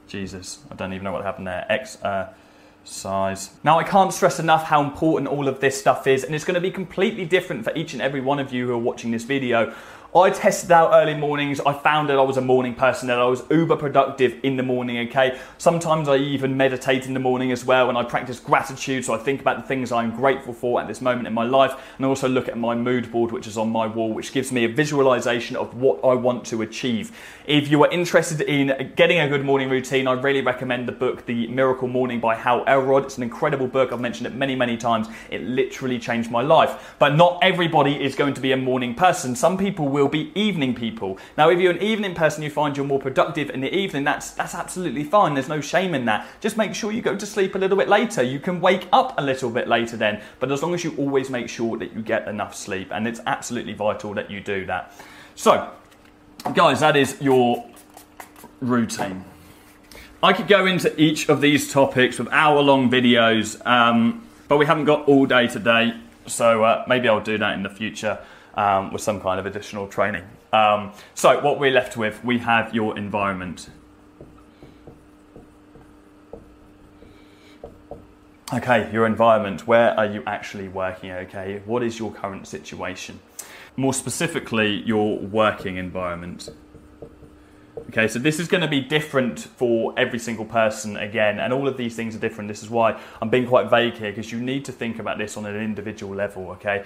Jesus, 0.07 0.61
I 0.71 0.77
don't 0.77 0.93
even 0.93 1.05
know 1.05 1.13
what 1.13 1.25
happened 1.25 1.49
there. 1.49 1.67
Ex. 1.69 2.01
Uh, 2.03 2.33
size. 2.87 3.51
Now, 3.65 3.79
I 3.79 3.85
can't 3.85 4.13
stress 4.13 4.39
enough 4.39 4.65
how 4.65 4.85
important 4.85 5.27
all 5.27 5.49
of 5.49 5.61
this 5.61 5.81
stuff 5.81 6.07
is, 6.07 6.23
and 6.23 6.35
it's 6.35 6.45
going 6.45 6.55
to 6.55 6.61
be 6.61 6.71
completely 6.71 7.25
different 7.25 7.65
for 7.65 7.73
each 7.75 7.95
and 7.95 8.03
every 8.03 8.21
one 8.21 8.39
of 8.39 8.53
you 8.53 8.67
who 8.67 8.75
are 8.75 8.79
watching 8.79 9.11
this 9.11 9.25
video. 9.25 9.75
I 10.17 10.31
tested 10.31 10.71
out 10.71 10.93
early 10.93 11.15
mornings. 11.15 11.59
I 11.59 11.73
found 11.73 12.09
that 12.09 12.19
I 12.19 12.23
was 12.23 12.37
a 12.37 12.41
morning 12.41 12.77
person, 12.77 13.09
that 13.09 13.19
I 13.19 13.25
was 13.25 13.43
uber 13.51 13.75
productive 13.75 14.39
in 14.45 14.57
the 14.57 14.63
morning, 14.63 15.09
okay? 15.09 15.41
Sometimes 15.59 16.09
I 16.09 16.19
even 16.19 16.57
meditate 16.57 17.07
in 17.07 17.15
the 17.15 17.21
morning 17.21 17.51
as 17.51 17.65
well, 17.65 17.89
and 17.89 17.99
I 17.99 18.05
practice 18.05 18.39
gratitude. 18.39 19.05
So 19.05 19.13
I 19.13 19.19
think 19.19 19.41
about 19.41 19.57
the 19.57 19.67
things 19.67 19.91
I'm 19.91 20.15
grateful 20.15 20.53
for 20.53 20.81
at 20.81 20.87
this 20.87 21.01
moment 21.01 21.27
in 21.27 21.35
my 21.35 21.43
life, 21.43 21.73
and 21.97 22.07
I 22.07 22.09
also 22.09 22.29
look 22.29 22.47
at 22.47 22.57
my 22.57 22.77
mood 22.77 23.11
board, 23.11 23.33
which 23.33 23.49
is 23.49 23.59
on 23.59 23.71
my 23.71 23.89
wall, 23.89 24.13
which 24.13 24.33
gives 24.33 24.53
me 24.53 24.65
a 24.65 24.69
visualization 24.69 25.57
of 25.57 25.75
what 25.75 25.99
I 26.05 26.15
want 26.15 26.45
to 26.47 26.63
achieve. 26.63 27.11
If 27.45 27.69
you 27.69 27.83
are 27.83 27.91
interested 27.91 28.41
in 28.43 28.93
getting 28.95 29.19
a 29.19 29.29
good 29.29 29.45
morning 29.45 29.69
routine, 29.69 30.07
I 30.07 30.13
really 30.13 30.43
recommend 30.43 30.87
the 30.87 30.93
book, 30.93 31.27
The 31.27 31.49
Miracle 31.49 31.89
Morning 31.89 32.21
by 32.21 32.37
Hal 32.37 32.63
Elrod. 32.69 33.07
It's 33.07 33.17
an 33.17 33.25
incredible 33.25 33.67
book. 33.67 33.93
I've 33.93 34.01
mentioned 34.01 34.29
it 34.29 34.35
many, 34.37 34.55
many 34.55 34.77
times. 34.77 35.09
It 35.33 35.43
literally 35.43 35.99
changed 35.99 36.31
my 36.31 36.43
life. 36.43 36.95
But 37.01 37.17
not 37.17 37.41
everybody 37.43 38.01
is 38.01 38.15
going 38.15 38.35
to 38.35 38.41
be 38.41 38.53
a 38.53 38.57
morning 38.57 38.95
person. 38.95 39.35
Some 39.35 39.59
people 39.59 39.89
will 39.89 40.04
will 40.05 40.11
be 40.11 40.31
evening 40.39 40.75
people. 40.75 41.19
Now, 41.37 41.49
if 41.49 41.59
you're 41.59 41.73
an 41.73 41.83
evening 41.83 42.15
person, 42.15 42.43
you 42.43 42.51
find 42.51 42.77
you're 42.77 42.87
more 42.87 42.99
productive 42.99 43.49
in 43.51 43.61
the 43.61 43.75
evening, 43.75 44.05
that's, 44.05 44.31
that's 44.33 44.55
absolutely 44.55 45.03
fine. 45.03 45.35
There's 45.35 45.49
no 45.49 45.61
shame 45.61 45.95
in 45.95 46.05
that. 46.05 46.29
Just 46.41 46.57
make 46.57 46.75
sure 46.75 46.93
you 46.93 47.01
go 47.01 47.17
to 47.17 47.27
sleep 47.27 47.55
a 47.55 47.59
little 47.59 47.77
bit 47.77 47.89
later. 47.89 48.23
You 48.23 48.39
can 48.39 48.61
wake 48.61 48.87
up 48.93 49.15
a 49.19 49.23
little 49.23 49.51
bit 49.51 49.67
later 49.67 49.97
then, 49.97 50.23
but 50.41 50.53
as 50.53 50.63
long 50.63 50.75
as 50.75 50.85
you 50.85 50.95
always 50.99 51.31
make 51.31 51.49
sure 51.49 51.79
that 51.79 51.95
you 51.95 52.03
get 52.03 52.29
enough 52.29 52.55
sleep, 52.55 52.89
and 52.93 53.09
it's 53.09 53.21
absolutely 53.27 53.73
vital 53.73 54.13
that 54.15 54.31
you 54.31 54.41
do 54.41 54.67
that. 54.67 54.93
So, 55.35 55.71
guys, 56.55 56.81
that 56.81 56.97
is 56.97 57.17
your 57.21 57.67
routine. 58.61 59.25
I 60.23 60.33
could 60.33 60.49
go 60.49 60.67
into 60.67 60.99
each 61.01 61.29
of 61.29 61.41
these 61.41 61.73
topics 61.73 62.19
with 62.19 62.29
hour 62.31 62.61
long 62.61 62.91
videos, 62.91 63.65
um, 63.67 64.27
but 64.49 64.59
we 64.59 64.67
haven't 64.67 64.85
got 64.85 65.09
all 65.09 65.25
day 65.27 65.47
today, 65.49 65.95
so 66.27 66.63
uh, 66.63 66.85
maybe 66.87 67.09
I'll 67.09 67.21
do 67.21 67.39
that 67.39 67.55
in 67.55 67.63
the 67.63 67.71
future 67.71 68.19
um, 68.57 68.93
with 68.93 69.03
some 69.03 69.21
kind 69.21 69.39
of 69.41 69.47
additional 69.47 69.89
training. 69.89 70.25
Um, 70.53 70.93
so, 71.15 71.41
what 71.41 71.59
we're 71.59 71.73
left 71.73 71.97
with, 71.97 72.25
we 72.25 72.39
have 72.39 72.75
your 72.75 72.97
environment. 72.97 73.69
Okay, 78.53 78.91
your 78.93 79.07
environment. 79.07 79.67
Where 79.67 79.99
are 79.99 80.07
you 80.07 80.23
actually 80.27 80.69
working? 80.69 81.11
Okay, 81.11 81.63
what 81.65 81.83
is 81.83 81.99
your 81.99 82.13
current 82.13 82.47
situation? 82.47 83.19
More 83.77 83.93
specifically, 83.93 84.83
your 84.83 85.19
working 85.19 85.77
environment. 85.77 86.51
Okay, 87.89 88.07
so 88.07 88.19
this 88.19 88.39
is 88.39 88.47
going 88.47 88.61
to 88.61 88.69
be 88.69 88.81
different 88.81 89.41
for 89.41 89.93
every 89.97 90.19
single 90.19 90.45
person 90.45 90.97
again, 90.97 91.41
and 91.41 91.53
all 91.53 91.67
of 91.67 91.77
these 91.77 91.97
things 91.97 92.15
are 92.15 92.21
different. 92.21 92.49
This 92.49 92.63
is 92.63 92.71
why 92.71 93.01
I'm 93.21 93.31
being 93.31 93.47
quite 93.47 93.69
vague 93.69 93.95
here 93.95 94.13
because 94.13 94.31
you 94.31 94.41
need 94.41 94.65
to 94.67 94.73
think 94.73 95.01
about 95.01 95.19
this 95.19 95.37
on 95.37 95.47
an 95.47 95.57
individual 95.57 96.15
level. 96.15 96.51
Okay, 96.53 96.85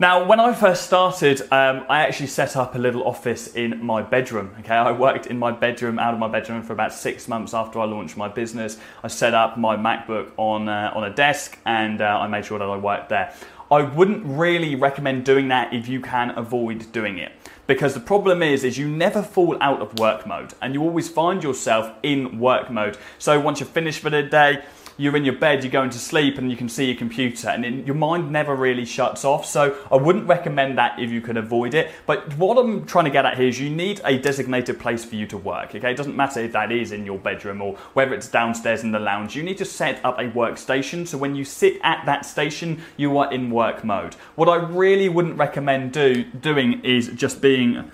now, 0.00 0.24
when 0.24 0.40
I 0.40 0.52
first 0.52 0.82
started, 0.82 1.40
um, 1.52 1.84
I 1.88 2.00
actually 2.00 2.26
set 2.26 2.56
up 2.56 2.74
a 2.74 2.78
little 2.78 3.06
office 3.06 3.54
in 3.54 3.84
my 3.84 4.02
bedroom. 4.02 4.54
Okay, 4.58 4.74
I 4.74 4.90
worked 4.90 5.26
in 5.26 5.38
my 5.38 5.52
bedroom, 5.52 6.00
out 6.00 6.12
of 6.12 6.18
my 6.18 6.26
bedroom, 6.26 6.62
for 6.62 6.72
about 6.72 6.92
six 6.92 7.28
months 7.28 7.54
after 7.54 7.78
I 7.78 7.84
launched 7.84 8.16
my 8.16 8.26
business. 8.26 8.76
I 9.04 9.08
set 9.08 9.34
up 9.34 9.56
my 9.56 9.76
MacBook 9.76 10.32
on 10.36 10.68
uh, 10.68 10.92
on 10.96 11.04
a 11.04 11.14
desk, 11.14 11.58
and 11.64 12.00
uh, 12.00 12.18
I 12.20 12.26
made 12.26 12.44
sure 12.44 12.58
that 12.58 12.68
I 12.68 12.76
worked 12.76 13.08
there. 13.08 13.32
I 13.70 13.82
wouldn't 13.82 14.24
really 14.24 14.74
recommend 14.74 15.24
doing 15.24 15.48
that 15.48 15.72
if 15.72 15.88
you 15.88 16.00
can 16.00 16.30
avoid 16.36 16.90
doing 16.90 17.18
it, 17.18 17.32
because 17.68 17.94
the 17.94 18.00
problem 18.00 18.42
is, 18.42 18.64
is 18.64 18.76
you 18.76 18.88
never 18.88 19.22
fall 19.22 19.56
out 19.60 19.80
of 19.80 19.98
work 20.00 20.26
mode, 20.26 20.54
and 20.60 20.74
you 20.74 20.82
always 20.82 21.08
find 21.08 21.42
yourself 21.42 21.92
in 22.02 22.40
work 22.40 22.68
mode. 22.68 22.98
So 23.18 23.38
once 23.38 23.60
you're 23.60 23.68
finished 23.68 24.00
for 24.00 24.10
the 24.10 24.24
day 24.24 24.64
you're 24.96 25.16
in 25.16 25.24
your 25.24 25.36
bed, 25.36 25.64
you're 25.64 25.70
going 25.70 25.90
to 25.90 25.98
sleep, 25.98 26.38
and 26.38 26.50
you 26.50 26.56
can 26.56 26.68
see 26.68 26.86
your 26.86 26.96
computer, 26.96 27.48
and 27.48 27.64
it, 27.64 27.86
your 27.86 27.94
mind 27.94 28.30
never 28.30 28.54
really 28.54 28.84
shuts 28.84 29.24
off. 29.24 29.46
So 29.46 29.76
I 29.90 29.96
wouldn't 29.96 30.26
recommend 30.26 30.78
that 30.78 30.98
if 30.98 31.10
you 31.10 31.20
can 31.20 31.36
avoid 31.36 31.74
it. 31.74 31.90
But 32.06 32.36
what 32.36 32.58
I'm 32.58 32.86
trying 32.86 33.06
to 33.06 33.10
get 33.10 33.24
at 33.24 33.36
here 33.36 33.48
is 33.48 33.60
you 33.60 33.70
need 33.70 34.00
a 34.04 34.18
designated 34.18 34.78
place 34.78 35.04
for 35.04 35.16
you 35.16 35.26
to 35.28 35.38
work. 35.38 35.74
Okay, 35.74 35.90
it 35.90 35.96
doesn't 35.96 36.16
matter 36.16 36.40
if 36.40 36.52
that 36.52 36.72
is 36.72 36.92
in 36.92 37.04
your 37.04 37.18
bedroom 37.18 37.62
or 37.62 37.74
whether 37.94 38.14
it's 38.14 38.28
downstairs 38.28 38.82
in 38.82 38.92
the 38.92 38.98
lounge. 38.98 39.36
You 39.36 39.42
need 39.42 39.58
to 39.58 39.64
set 39.64 40.04
up 40.04 40.18
a 40.18 40.24
workstation 40.24 41.06
so 41.06 41.18
when 41.18 41.34
you 41.34 41.44
sit 41.44 41.80
at 41.82 42.04
that 42.06 42.24
station, 42.24 42.82
you 42.96 43.18
are 43.18 43.32
in 43.32 43.50
work 43.50 43.84
mode. 43.84 44.14
What 44.34 44.48
I 44.48 44.56
really 44.56 45.08
wouldn't 45.08 45.38
recommend 45.38 45.92
do 45.92 46.24
doing 46.24 46.80
is 46.84 47.08
just 47.08 47.40
being 47.40 47.90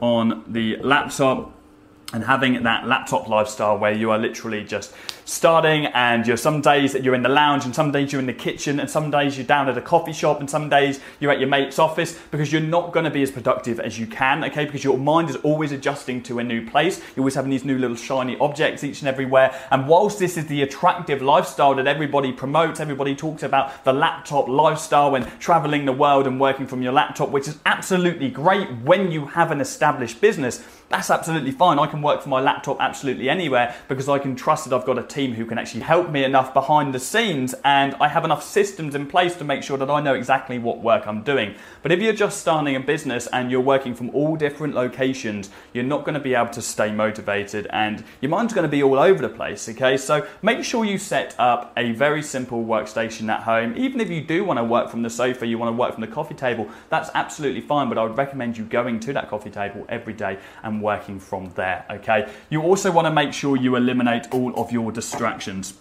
on 0.00 0.44
the 0.46 0.76
laptop 0.78 1.52
and 2.12 2.24
having 2.24 2.62
that 2.62 2.86
laptop 2.86 3.28
lifestyle 3.28 3.78
where 3.78 3.92
you 3.92 4.10
are 4.10 4.18
literally 4.18 4.62
just 4.62 4.94
starting 5.24 5.86
and 5.86 6.26
you're 6.26 6.36
some 6.36 6.60
days 6.60 6.92
that 6.92 7.02
you're 7.02 7.14
in 7.14 7.22
the 7.22 7.28
lounge 7.28 7.64
and 7.64 7.74
some 7.74 7.90
days 7.90 8.12
you're 8.12 8.20
in 8.20 8.26
the 8.26 8.32
kitchen 8.32 8.78
and 8.78 8.90
some 8.90 9.10
days 9.10 9.38
you're 9.38 9.46
down 9.46 9.68
at 9.68 9.78
a 9.78 9.80
coffee 9.80 10.12
shop 10.12 10.38
and 10.38 10.50
some 10.50 10.68
days 10.68 11.00
you're 11.18 11.32
at 11.32 11.40
your 11.40 11.48
mate's 11.48 11.78
office 11.78 12.18
because 12.30 12.52
you're 12.52 12.60
not 12.60 12.92
going 12.92 13.04
to 13.04 13.10
be 13.10 13.22
as 13.22 13.30
productive 13.30 13.80
as 13.80 13.98
you 13.98 14.06
can 14.06 14.44
okay? 14.44 14.66
Because 14.66 14.84
your 14.84 14.98
mind 14.98 15.30
is 15.30 15.36
always 15.36 15.72
adjusting 15.72 16.22
to 16.24 16.38
a 16.40 16.44
new 16.44 16.68
place. 16.68 16.98
You're 17.16 17.22
always 17.22 17.34
having 17.34 17.50
these 17.50 17.64
new 17.64 17.78
little 17.78 17.96
shiny 17.96 18.36
objects 18.38 18.84
each 18.84 19.00
and 19.00 19.08
everywhere. 19.08 19.58
And 19.70 19.88
whilst 19.88 20.18
this 20.18 20.36
is 20.36 20.46
the 20.46 20.62
attractive 20.62 21.22
lifestyle 21.22 21.74
that 21.76 21.86
everybody 21.86 22.32
promotes 22.32 22.80
everybody 22.80 23.16
talks 23.16 23.42
about 23.42 23.84
the 23.84 23.92
laptop 23.92 24.46
lifestyle 24.46 25.14
and 25.14 25.26
traveling 25.40 25.86
the 25.86 25.92
world 25.92 26.26
and 26.26 26.38
working 26.38 26.66
from 26.66 26.82
your 26.82 26.92
laptop 26.92 27.30
which 27.30 27.48
is 27.48 27.58
absolutely 27.64 28.28
great 28.28 28.70
when 28.82 29.10
you 29.10 29.26
have 29.26 29.50
an 29.50 29.60
established 29.60 30.20
business 30.20 30.62
that's 30.94 31.10
absolutely 31.10 31.50
fine. 31.50 31.78
I 31.78 31.86
can 31.94 32.02
work 32.02 32.22
from 32.22 32.30
my 32.30 32.40
laptop 32.40 32.76
absolutely 32.80 33.30
anywhere 33.30 33.74
because 33.88 34.08
I 34.08 34.18
can 34.18 34.34
trust 34.34 34.68
that 34.68 34.76
I've 34.76 34.84
got 34.84 34.98
a 34.98 35.02
team 35.02 35.32
who 35.34 35.46
can 35.46 35.58
actually 35.58 35.82
help 35.82 36.10
me 36.10 36.24
enough 36.24 36.52
behind 36.52 36.92
the 36.92 36.98
scenes 36.98 37.54
and 37.64 37.94
I 38.00 38.08
have 38.08 38.24
enough 38.24 38.42
systems 38.42 38.94
in 38.94 39.06
place 39.06 39.36
to 39.36 39.44
make 39.44 39.62
sure 39.62 39.78
that 39.78 39.90
I 39.90 40.00
know 40.00 40.14
exactly 40.14 40.58
what 40.58 40.80
work 40.80 41.06
I'm 41.06 41.22
doing. 41.22 41.54
But 41.82 41.92
if 41.92 42.00
you're 42.00 42.12
just 42.12 42.40
starting 42.40 42.74
a 42.74 42.80
business 42.80 43.28
and 43.28 43.50
you're 43.50 43.60
working 43.60 43.94
from 43.94 44.10
all 44.10 44.34
different 44.34 44.74
locations, 44.74 45.50
you're 45.72 45.84
not 45.84 46.04
going 46.04 46.14
to 46.14 46.20
be 46.20 46.34
able 46.34 46.50
to 46.50 46.62
stay 46.62 46.90
motivated 46.90 47.68
and 47.70 48.02
your 48.20 48.30
mind's 48.30 48.52
going 48.52 48.64
to 48.64 48.70
be 48.70 48.82
all 48.82 48.98
over 48.98 49.22
the 49.22 49.28
place, 49.28 49.68
okay? 49.68 49.96
So 49.96 50.26
make 50.42 50.64
sure 50.64 50.84
you 50.84 50.98
set 50.98 51.34
up 51.38 51.72
a 51.76 51.92
very 51.92 52.22
simple 52.22 52.64
workstation 52.64 53.28
at 53.28 53.42
home. 53.42 53.74
Even 53.76 54.00
if 54.00 54.10
you 54.10 54.20
do 54.20 54.42
want 54.42 54.58
to 54.58 54.64
work 54.64 54.90
from 54.90 55.02
the 55.02 55.10
sofa, 55.10 55.46
you 55.46 55.58
want 55.58 55.68
to 55.68 55.78
work 55.78 55.94
from 55.94 56.00
the 56.00 56.08
coffee 56.08 56.34
table, 56.34 56.68
that's 56.88 57.10
absolutely 57.14 57.60
fine, 57.60 57.88
but 57.88 57.98
I 57.98 58.02
would 58.02 58.18
recommend 58.18 58.58
you 58.58 58.64
going 58.64 58.98
to 59.00 59.12
that 59.12 59.28
coffee 59.28 59.50
table 59.50 59.84
every 59.88 60.14
day 60.14 60.38
and 60.64 60.82
working 60.82 61.20
from 61.20 61.50
there, 61.50 61.83
okay? 61.90 62.30
You 62.50 62.62
also 62.62 62.90
want 62.90 63.06
to 63.06 63.12
make 63.12 63.32
sure 63.32 63.56
you 63.56 63.76
eliminate 63.76 64.26
all 64.32 64.54
of 64.56 64.72
your 64.72 64.92
distractions. 64.92 65.74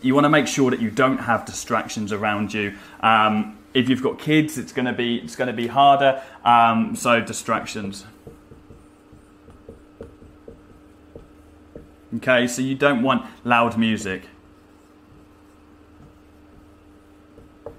You 0.00 0.14
want 0.14 0.24
to 0.24 0.30
make 0.30 0.46
sure 0.46 0.70
that 0.70 0.80
you 0.80 0.90
don't 0.90 1.18
have 1.18 1.44
distractions 1.44 2.12
around 2.12 2.52
you. 2.52 2.76
Um, 3.00 3.58
if 3.74 3.88
you've 3.88 4.02
got 4.02 4.18
kids, 4.18 4.58
it's 4.58 4.72
going 4.72 4.86
to 4.86 4.92
be 4.92 5.16
it's 5.18 5.36
to 5.36 5.52
be 5.52 5.66
harder. 5.66 6.22
Um, 6.44 6.94
so 6.96 7.20
distractions. 7.20 8.04
Okay, 12.16 12.46
so 12.46 12.60
you 12.60 12.74
don't 12.74 13.02
want 13.02 13.24
loud 13.44 13.78
music. 13.78 14.24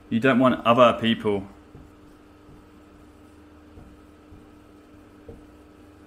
You 0.09 0.19
don't 0.19 0.39
want 0.39 0.65
other 0.65 0.97
people 0.99 1.47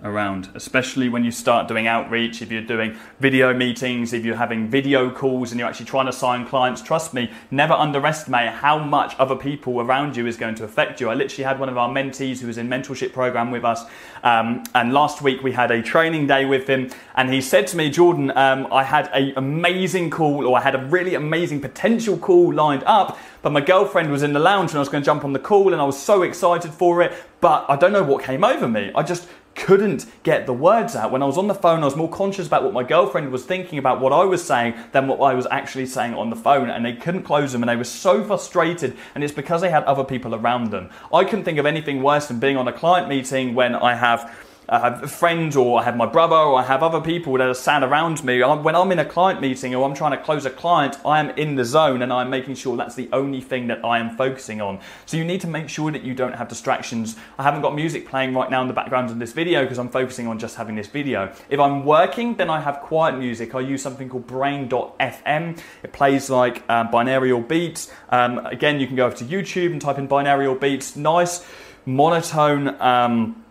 around, 0.06 0.48
especially 0.54 1.08
when 1.08 1.24
you 1.24 1.30
start 1.30 1.68
doing 1.68 1.86
outreach, 1.86 2.40
if 2.40 2.50
you're 2.50 2.62
doing 2.62 2.96
video 3.20 3.52
meetings, 3.52 4.12
if 4.12 4.24
you're 4.24 4.36
having 4.36 4.68
video 4.68 5.10
calls 5.10 5.50
and 5.50 5.58
you're 5.58 5.68
actually 5.68 5.86
trying 5.86 6.06
to 6.06 6.12
sign 6.12 6.46
clients. 6.46 6.80
Trust 6.80 7.12
me, 7.12 7.30
never 7.50 7.74
underestimate 7.74 8.50
how 8.50 8.78
much 8.78 9.14
other 9.18 9.36
people 9.36 9.80
around 9.80 10.16
you 10.16 10.26
is 10.26 10.36
going 10.36 10.54
to 10.54 10.64
affect 10.64 11.00
you. 11.00 11.08
I 11.08 11.14
literally 11.14 11.44
had 11.44 11.58
one 11.58 11.68
of 11.68 11.76
our 11.76 11.88
mentees 11.88 12.40
who 12.40 12.46
was 12.46 12.58
in 12.58 12.68
mentorship 12.68 13.12
program 13.12 13.50
with 13.50 13.64
us, 13.64 13.84
um, 14.22 14.64
and 14.74 14.92
last 14.92 15.22
week 15.22 15.42
we 15.42 15.52
had 15.52 15.70
a 15.70 15.82
training 15.82 16.26
day 16.26 16.44
with 16.44 16.66
him, 16.68 16.90
and 17.14 17.32
he 17.32 17.40
said 17.40 17.66
to 17.68 17.76
me, 17.76 17.90
Jordan, 17.90 18.30
um, 18.36 18.68
I 18.72 18.84
had 18.84 19.08
an 19.12 19.32
amazing 19.36 20.10
call, 20.10 20.46
or 20.46 20.58
I 20.58 20.62
had 20.62 20.74
a 20.74 20.84
really 20.86 21.14
amazing 21.14 21.60
potential 21.60 22.16
call 22.16 22.54
lined 22.54 22.84
up, 22.84 23.18
but 23.42 23.50
my 23.50 23.60
girlfriend 23.60 24.10
was 24.10 24.22
in 24.22 24.32
the 24.32 24.40
lounge 24.40 24.70
and 24.70 24.78
I 24.78 24.80
was 24.80 24.88
going 24.88 25.02
to 25.02 25.06
jump 25.06 25.24
on 25.24 25.32
the 25.32 25.38
call, 25.38 25.72
and 25.72 25.82
I 25.82 25.84
was 25.84 26.00
so 26.00 26.22
excited 26.22 26.72
for 26.72 27.02
it, 27.02 27.12
but 27.40 27.64
I 27.68 27.76
don't 27.76 27.92
know 27.92 28.02
what 28.02 28.24
came 28.24 28.44
over 28.44 28.68
me. 28.68 28.90
I 28.94 29.02
just 29.02 29.28
couldn't 29.56 30.06
get 30.22 30.46
the 30.46 30.52
words 30.52 30.94
out. 30.94 31.10
When 31.10 31.22
I 31.22 31.26
was 31.26 31.38
on 31.38 31.48
the 31.48 31.54
phone, 31.54 31.82
I 31.82 31.86
was 31.86 31.96
more 31.96 32.10
conscious 32.10 32.46
about 32.46 32.62
what 32.62 32.72
my 32.72 32.84
girlfriend 32.84 33.32
was 33.32 33.44
thinking 33.44 33.78
about 33.78 34.00
what 34.00 34.12
I 34.12 34.24
was 34.24 34.44
saying 34.44 34.74
than 34.92 35.08
what 35.08 35.18
I 35.20 35.34
was 35.34 35.46
actually 35.50 35.86
saying 35.86 36.14
on 36.14 36.30
the 36.30 36.36
phone. 36.36 36.70
And 36.70 36.84
they 36.84 36.92
couldn't 36.92 37.24
close 37.24 37.52
them 37.52 37.62
and 37.62 37.68
they 37.68 37.76
were 37.76 37.84
so 37.84 38.22
frustrated. 38.22 38.96
And 39.14 39.24
it's 39.24 39.32
because 39.32 39.62
they 39.62 39.70
had 39.70 39.82
other 39.84 40.04
people 40.04 40.34
around 40.34 40.70
them. 40.70 40.90
I 41.12 41.24
couldn't 41.24 41.44
think 41.44 41.58
of 41.58 41.66
anything 41.66 42.02
worse 42.02 42.28
than 42.28 42.38
being 42.38 42.56
on 42.56 42.68
a 42.68 42.72
client 42.72 43.08
meeting 43.08 43.54
when 43.54 43.74
I 43.74 43.94
have 43.94 44.32
I 44.68 44.80
have 44.80 45.12
friends 45.12 45.56
or 45.56 45.78
I 45.78 45.84
have 45.84 45.96
my 45.96 46.06
brother 46.06 46.34
or 46.34 46.58
I 46.58 46.64
have 46.64 46.82
other 46.82 47.00
people 47.00 47.34
that 47.34 47.48
are 47.48 47.54
sat 47.54 47.84
around 47.84 48.24
me. 48.24 48.42
When 48.42 48.74
I'm 48.74 48.90
in 48.90 48.98
a 48.98 49.04
client 49.04 49.40
meeting 49.40 49.74
or 49.76 49.88
I'm 49.88 49.94
trying 49.94 50.10
to 50.10 50.16
close 50.16 50.44
a 50.44 50.50
client, 50.50 50.96
I 51.04 51.20
am 51.20 51.30
in 51.30 51.54
the 51.54 51.64
zone 51.64 52.02
and 52.02 52.12
I'm 52.12 52.30
making 52.30 52.56
sure 52.56 52.76
that's 52.76 52.96
the 52.96 53.08
only 53.12 53.40
thing 53.40 53.68
that 53.68 53.84
I 53.84 54.00
am 54.00 54.16
focusing 54.16 54.60
on. 54.60 54.80
So 55.04 55.16
you 55.16 55.24
need 55.24 55.40
to 55.42 55.46
make 55.46 55.68
sure 55.68 55.92
that 55.92 56.02
you 56.02 56.14
don't 56.14 56.34
have 56.34 56.48
distractions. 56.48 57.16
I 57.38 57.44
haven't 57.44 57.62
got 57.62 57.76
music 57.76 58.08
playing 58.08 58.34
right 58.34 58.50
now 58.50 58.60
in 58.60 58.66
the 58.66 58.74
background 58.74 59.10
of 59.10 59.20
this 59.20 59.32
video 59.32 59.62
because 59.62 59.78
I'm 59.78 59.88
focusing 59.88 60.26
on 60.26 60.38
just 60.40 60.56
having 60.56 60.74
this 60.74 60.88
video. 60.88 61.32
If 61.48 61.60
I'm 61.60 61.84
working, 61.84 62.34
then 62.34 62.50
I 62.50 62.60
have 62.60 62.80
quiet 62.80 63.18
music. 63.18 63.54
I 63.54 63.60
use 63.60 63.82
something 63.82 64.08
called 64.08 64.26
brain.fm. 64.26 65.60
It 65.84 65.92
plays 65.92 66.28
like 66.28 66.68
um, 66.68 66.88
binaural 66.88 67.46
beats. 67.46 67.92
Um, 68.08 68.44
again, 68.44 68.80
you 68.80 68.88
can 68.88 68.96
go 68.96 69.06
over 69.06 69.16
to 69.16 69.24
YouTube 69.24 69.70
and 69.70 69.80
type 69.80 69.98
in 69.98 70.08
binaural 70.08 70.60
beats. 70.60 70.96
Nice 70.96 71.46
monotone. 71.84 72.80
Um, 72.80 73.44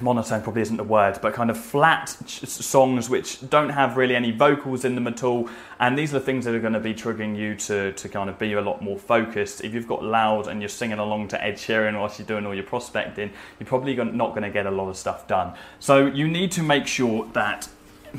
monotone 0.00 0.42
probably 0.42 0.62
isn't 0.62 0.78
the 0.78 0.84
word, 0.84 1.18
but 1.20 1.34
kind 1.34 1.50
of 1.50 1.58
flat 1.58 2.08
songs 2.08 3.10
which 3.10 3.48
don't 3.50 3.68
have 3.68 3.96
really 3.98 4.16
any 4.16 4.30
vocals 4.30 4.84
in 4.84 4.94
them 4.94 5.06
at 5.06 5.22
all. 5.22 5.48
And 5.78 5.98
these 5.98 6.14
are 6.14 6.18
the 6.18 6.24
things 6.24 6.46
that 6.46 6.54
are 6.54 6.60
going 6.60 6.72
to 6.72 6.80
be 6.80 6.94
triggering 6.94 7.36
you 7.36 7.54
to, 7.56 7.92
to 7.92 8.08
kind 8.08 8.30
of 8.30 8.38
be 8.38 8.54
a 8.54 8.60
lot 8.62 8.82
more 8.82 8.98
focused. 8.98 9.62
If 9.62 9.74
you've 9.74 9.86
got 9.86 10.02
loud 10.02 10.48
and 10.48 10.62
you're 10.62 10.70
singing 10.70 10.98
along 10.98 11.28
to 11.28 11.44
Ed 11.44 11.56
Sheeran 11.56 11.98
whilst 11.98 12.18
you're 12.18 12.26
doing 12.26 12.46
all 12.46 12.54
your 12.54 12.64
prospecting, 12.64 13.30
you're 13.60 13.66
probably 13.66 13.94
not 13.94 14.30
going 14.30 14.42
to 14.42 14.50
get 14.50 14.64
a 14.64 14.70
lot 14.70 14.88
of 14.88 14.96
stuff 14.96 15.26
done. 15.26 15.52
So 15.80 16.06
you 16.06 16.28
need 16.28 16.50
to 16.52 16.62
make 16.62 16.86
sure 16.86 17.28
that 17.34 17.68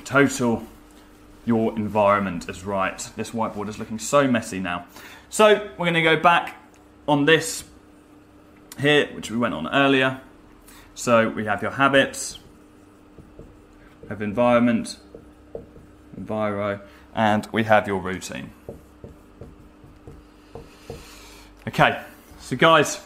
total 0.03 0.63
your 1.45 1.75
environment 1.75 2.47
is 2.47 2.63
right. 2.63 2.97
This 3.15 3.31
whiteboard 3.31 3.69
is 3.69 3.79
looking 3.79 3.97
so 3.97 4.27
messy 4.27 4.59
now. 4.59 4.85
So 5.29 5.69
we're 5.77 5.85
going 5.85 5.95
to 5.95 6.01
go 6.03 6.19
back 6.19 6.57
on 7.07 7.25
this 7.25 7.63
here, 8.79 9.07
which 9.15 9.31
we 9.31 9.37
went 9.37 9.55
on 9.55 9.67
earlier. 9.67 10.21
So 10.97 11.27
we 11.27 11.43
have 11.43 11.61
your 11.61 11.71
habits, 11.71 12.39
we 14.01 14.07
have 14.07 14.21
environment, 14.21 14.97
enviro, 16.17 16.79
and 17.13 17.47
we 17.51 17.63
have 17.63 17.85
your 17.85 17.99
routine. 17.99 18.51
Okay, 21.67 22.01
so 22.39 22.55
guys, 22.55 23.01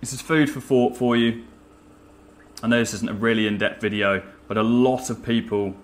this 0.00 0.12
is 0.12 0.20
food 0.20 0.50
for 0.50 0.60
thought 0.60 0.96
for 0.96 1.16
you. 1.16 1.44
I 2.64 2.66
know 2.66 2.80
this 2.80 2.94
isn't 2.94 3.08
a 3.08 3.14
really 3.14 3.46
in 3.46 3.58
depth 3.58 3.80
video, 3.80 4.20
but 4.48 4.56
a 4.56 4.62
lot 4.64 5.08
of 5.08 5.24
people 5.24 5.76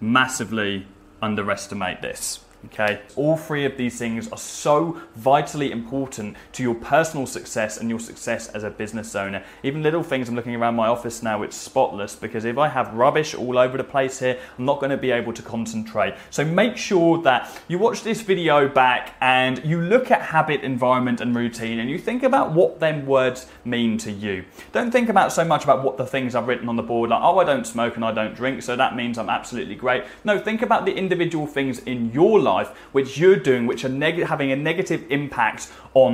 massively 0.00 0.86
underestimate 1.20 2.00
this. 2.00 2.45
Okay, 2.66 3.00
all 3.14 3.36
three 3.36 3.64
of 3.64 3.76
these 3.76 3.96
things 3.96 4.28
are 4.28 4.38
so 4.38 5.00
vitally 5.14 5.70
important 5.70 6.36
to 6.52 6.64
your 6.64 6.74
personal 6.74 7.24
success 7.24 7.78
and 7.78 7.88
your 7.88 8.00
success 8.00 8.48
as 8.48 8.64
a 8.64 8.70
business 8.70 9.14
owner. 9.14 9.44
Even 9.62 9.82
little 9.82 10.02
things, 10.02 10.28
I'm 10.28 10.34
looking 10.34 10.56
around 10.56 10.74
my 10.74 10.88
office 10.88 11.22
now, 11.22 11.42
it's 11.42 11.56
spotless 11.56 12.16
because 12.16 12.44
if 12.44 12.58
I 12.58 12.68
have 12.68 12.92
rubbish 12.92 13.34
all 13.34 13.56
over 13.56 13.76
the 13.76 13.84
place 13.84 14.18
here, 14.18 14.38
I'm 14.58 14.64
not 14.64 14.80
going 14.80 14.90
to 14.90 14.96
be 14.96 15.12
able 15.12 15.32
to 15.34 15.42
concentrate. 15.42 16.14
So 16.30 16.44
make 16.44 16.76
sure 16.76 17.22
that 17.22 17.56
you 17.68 17.78
watch 17.78 18.02
this 18.02 18.20
video 18.20 18.68
back 18.68 19.14
and 19.20 19.64
you 19.64 19.80
look 19.80 20.10
at 20.10 20.20
habit, 20.20 20.62
environment, 20.62 21.20
and 21.20 21.36
routine 21.36 21.78
and 21.78 21.88
you 21.88 21.98
think 21.98 22.24
about 22.24 22.52
what 22.52 22.80
them 22.80 23.06
words 23.06 23.46
mean 23.64 23.96
to 23.98 24.10
you. 24.10 24.44
Don't 24.72 24.90
think 24.90 25.08
about 25.08 25.32
so 25.32 25.44
much 25.44 25.62
about 25.62 25.84
what 25.84 25.98
the 25.98 26.06
things 26.06 26.34
I've 26.34 26.48
written 26.48 26.68
on 26.68 26.76
the 26.76 26.82
board, 26.82 27.10
like, 27.10 27.22
oh, 27.22 27.38
I 27.38 27.44
don't 27.44 27.66
smoke 27.66 27.94
and 27.94 28.04
I 28.04 28.10
don't 28.10 28.34
drink, 28.34 28.62
so 28.62 28.74
that 28.74 28.96
means 28.96 29.18
I'm 29.18 29.30
absolutely 29.30 29.76
great. 29.76 30.04
No, 30.24 30.38
think 30.38 30.62
about 30.62 30.84
the 30.84 30.94
individual 30.94 31.46
things 31.46 31.78
in 31.80 32.12
your 32.12 32.40
life 32.40 32.55
life 32.56 32.68
which 32.92 33.10
you're 33.20 33.42
doing, 33.50 33.62
which 33.70 33.84
are 33.84 33.94
neg- 34.04 34.26
having 34.32 34.50
a 34.52 34.56
negative 34.56 35.00
impact 35.10 35.62
on 35.94 36.12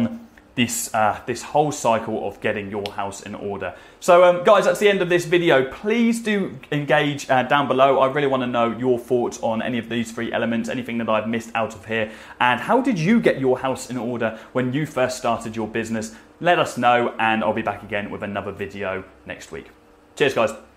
this 0.55 0.93
uh, 0.95 1.21
this 1.27 1.43
whole 1.43 1.73
cycle 1.73 2.27
of 2.29 2.41
getting 2.41 2.71
your 2.71 2.85
house 2.93 3.23
in 3.23 3.35
order. 3.35 3.75
So, 4.01 4.25
um, 4.25 4.45
guys, 4.45 4.65
that's 4.65 4.81
the 4.81 4.89
end 4.89 5.01
of 5.01 5.09
this 5.09 5.25
video. 5.25 5.71
Please 5.71 6.23
do 6.23 6.59
engage 6.71 7.31
uh, 7.31 7.43
down 7.45 7.69
below. 7.69 8.01
I 8.01 8.07
really 8.13 8.27
want 8.27 8.43
to 8.43 8.47
know 8.47 8.77
your 8.77 8.99
thoughts 8.99 9.39
on 9.41 9.63
any 9.63 9.79
of 9.79 9.89
these 9.89 10.13
three 10.13 10.33
elements, 10.33 10.69
anything 10.69 10.99
that 10.99 11.09
I've 11.09 11.29
missed 11.29 11.51
out 11.55 11.75
of 11.75 11.87
here, 11.87 12.11
and 12.39 12.61
how 12.61 12.83
did 12.83 12.99
you 12.99 13.21
get 13.21 13.41
your 13.41 13.59
house 13.59 13.91
in 13.91 13.97
order 13.97 14.39
when 14.53 14.73
you 14.73 14.87
first 14.87 15.17
started 15.17 15.57
your 15.57 15.69
business? 15.69 16.15
Let 16.41 16.59
us 16.59 16.77
know, 16.77 17.15
and 17.19 17.43
I'll 17.43 17.55
be 17.55 17.63
back 17.63 17.83
again 17.83 18.11
with 18.11 18.23
another 18.23 18.53
video 18.53 19.05
next 19.27 19.53
week. 19.53 19.69
Cheers, 20.17 20.35
guys. 20.35 20.72